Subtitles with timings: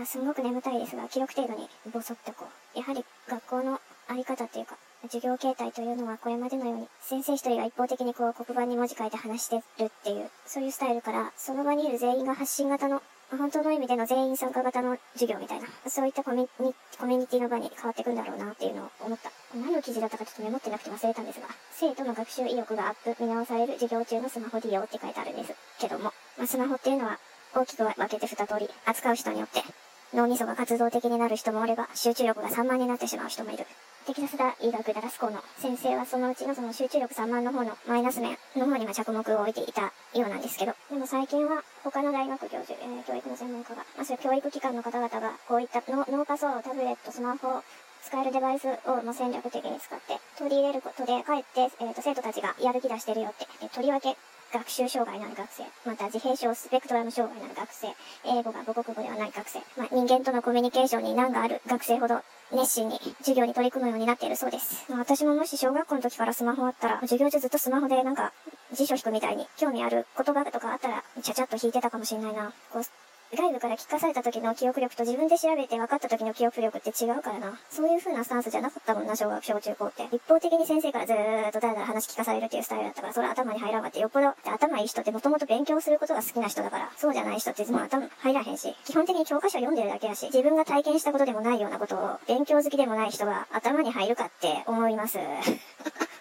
[0.00, 2.78] や、すごく眠たいですが、記録程度にボソッとこう。
[2.78, 19.30] やはり学校のあり方っていうか、授業形態というのはこれまでのように、先生一人が一方的にこう黒板に文字書いて話してるっていう、そういうスタイルから、その場にいる全員が発信型の、本当の意味での全員参加型の授業みたいな、そういったコミュコミュニティの場に変わっていくんだろうなっていうのを思った。
[19.54, 27.18] 何の記事だったかちょっとメモってなくて忘れたんですが、生徒の学習意欲がアップ、見直される授業中のスマホ利用って書いてあるんですけども、まあ、スマホっていうのは
[27.54, 29.62] 大きく分けて二通り、扱う人によって
[30.12, 33.64] 脳みそが活動的になる人もおれば、集中力が散漫になってしまう人もいる。
[34.06, 47.62] テキサス大医学ダラス校の先生はそのうちのその集中力散漫の方のマイナス面の方には着目を置いていたようなんですけど、でも最近は他の大学教授、えー、教育の専門家が、まあ、そういう教育機関の方々がこういったノーパソ、タブレット、スマホ、
[48.02, 54.16] 使えるデバイスをも戦略的に使って取り入れることで、かえって、えーと、生徒たちがやる気出してるよって、とりわけ
[54.52, 57.88] 学習障害のある学生、また自閉症スペクトラム障害のある学生、
[58.24, 62.20] 英語が母国語ではない学生、まあ、人間とのコミュニケーションに難がある学生ほど
[62.52, 64.90] 熱心に授業に取り組むようになっているそうです。
[64.90, 68.32] まあ、私ももし小学校の時からスマホあったら、授業中ずっとスマホでなんか
[68.72, 72.52] 辞書引くみたいに興味ある言葉とかあったら、ちゃちゃっと引いてたかもしれないな。
[72.72, 72.82] こう
[73.36, 77.58] 外部から聞かされた時の記憶力と自分で調べて分かった時の記憶力って違うからな。
[77.70, 80.08] そういう風なスタンスじゃなかったもんな、小学、小中高って。
[80.10, 95.18] 一方的に先生からずーっとだらだら話聞かされるっていうスタイルだったから、それ頭に入らんわって、よっぽど、頭いい人ってもともと勉強することが好きな人だから、そうじゃない人ってもう頭入らへんし、基本的に教科書読んでるだけやし、自分が体験したことでもないようなことを、勉強好きでもない人が頭に入るかって思います。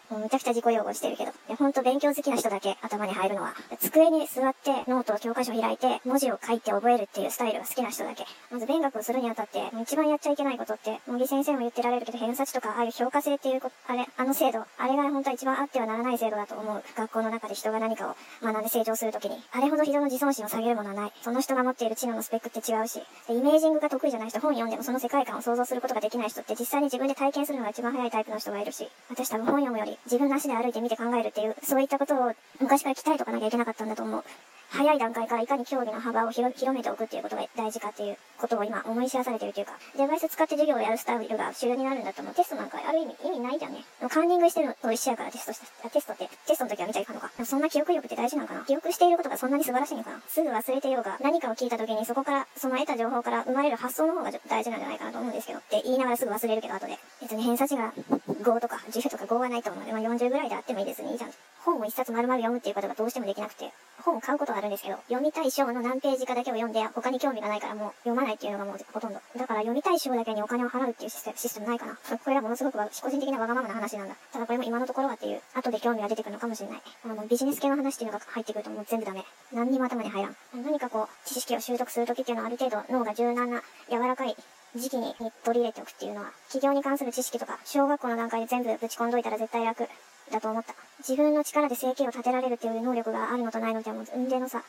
[0.10, 1.32] もうめちゃくちゃ自己擁護してるけど。
[1.32, 3.54] いや、ほんと勉強好きな人だけ頭に入るのは。
[3.80, 8.26] 机に座ってノート、教科書開いて文字を書いて覚えるっていうスタイルが好きな人だけ。
[8.52, 16.84] まず勉学をするにあたって、一番やっちゃいけないことって、茂木先生も言ってられるけど、偏差値とか、ああいう評価制っていうこあれ、あの制度、あれが本当は一番あってはならない制度だと思う。
[16.96, 21.12] 学校の中で人が何かを学んで成長するときに、あれほど人の自尊心を下げるものはない。
[21.22, 34.24] その人が持っている知能のスペックって違うし、でイメージングが得意じゃない人、本読んでもその世界観を想像することができない人って実際に自分で体験するのが一番早いタイプの人がいるし、私多分本読むより自分の足で歩いてみて考えるっていう、そういったことを昔から鍛えとかなきゃいけなかったんだと思う。
[34.72, 42.36] 早い段階からいかに競技の幅を広めておくっていうことが大事かっていうことを今思い知らされてるというか、デバイス使って授業をやるスタイルが主流になるんだと思う。
[42.36, 43.84] テストなんかある意味意味ないじゃんね。
[44.10, 47.30] カンニングしてるのと一緒やからテストした、テストって、テストの時は見ちゃいかんのか。
[47.46, 56.98] そんな記憶力って大事なのかな記憶していることがそんなに素晴らしいのかなすぐ忘れてようが、何かを聞いた時にそこから、その得た情報から生まれる発想の方が大事なんじゃないかなと思うんですけど、って言いながらすぐ忘れるけど後で。
[57.22, 57.94] 別に偏差値が
[58.42, 61.12] 5とか10とか5はないと思うので、まあ、40ぐらいであってもいいですね。
[61.12, 61.30] いいじゃん。
[61.66, 63.72] 本を一冊丸々読むっていうことがどうしてもできなくて、
[64.04, 69.20] 本を買うことはあるんですけど、読みたい章の何ページかだけを読んで、他に興味がないからもう読まないっていうのがもうほとんど。
[69.38, 71.98] だから読みたい章だけにお金を払うっていうシステムないかな。
[72.18, 74.16] これはものすごく個人的なわがままな話なんだ。
[74.32, 76.82] ただこれも今のところはっていう、後で興味が出てくるのかもしれない。
[77.06, 79.26] あの、ビジネス系の話っていうのが入ってくるともう全部ダメ。
[79.54, 80.36] 何にも頭に入らん。
[80.64, 84.36] 何かこう、知識を習得するときっていうのはある程度脳が柔軟な、柔らかい
[84.76, 89.88] 時期に取り入れておくっていうのは、企業に関する知識とか、小学校の段階で全部ぶち込んどいたら絶対楽
[90.32, 90.89] だと思った。
[91.00, 94.64] 自分の力で生計を立てられるっていう能力があるのとないのではもう運命の差。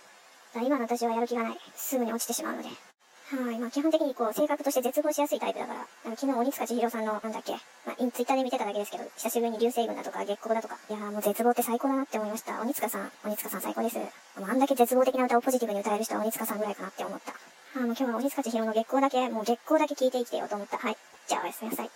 [0.57, 1.59] 今の私はやる気がない。
[1.77, 2.69] すぐに落ちてしまうので。
[2.69, 3.59] はい。
[3.59, 7.53] まあ基本的にこう、性格として絶望しやすいタイプだから、あの昨日鬼塚千尋さんの、なんだっけ、
[7.87, 12.61] まあ、ツイッターで見てただけですけど、久しぶりに流星群だとか月光だとか、いやーもう絶望って最高だなって思いました。
[12.61, 13.99] 鬼塚さん、鬼塚さん最高です。
[14.41, 17.35] あんだけ絶望的な歌をポジティブに歌える人は鬼塚さんぐらいかなって思った。
[17.79, 20.79] あもう今日は鬼塚千尋の月光だけ、もう月光だけ聞いて生きてようと思った。
[20.79, 20.97] はい。
[21.29, 21.91] じゃあおやすみなさい。